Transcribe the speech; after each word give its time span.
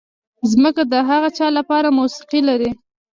ځمکه 0.51 0.83
د 0.91 0.93
هغه 1.09 1.29
چا 1.37 1.47
لپاره 1.57 1.95
موسیقي 1.97 2.41
لري. 2.49 2.71